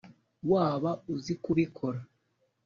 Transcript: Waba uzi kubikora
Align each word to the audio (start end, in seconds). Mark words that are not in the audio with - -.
Waba 0.51 0.91
uzi 1.13 1.33
kubikora 1.43 1.99